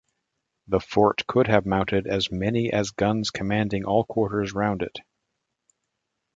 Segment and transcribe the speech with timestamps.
[0.67, 4.97] The fort could have mounted as many as guns commanding all quarters round it.